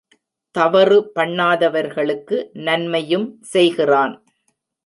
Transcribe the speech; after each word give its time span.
தவறு 0.55 0.97
பண்ணாதவர்களுக்கு 1.15 2.37
நன்மையும் 2.67 3.27
செய்கிறான். 3.53 4.15